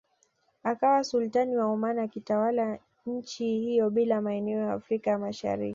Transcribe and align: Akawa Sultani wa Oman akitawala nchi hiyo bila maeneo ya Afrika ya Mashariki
Akawa 0.63 1.03
Sultani 1.03 1.57
wa 1.57 1.65
Oman 1.65 1.99
akitawala 1.99 2.79
nchi 3.05 3.43
hiyo 3.45 3.89
bila 3.89 4.21
maeneo 4.21 4.59
ya 4.59 4.73
Afrika 4.73 5.09
ya 5.09 5.17
Mashariki 5.19 5.69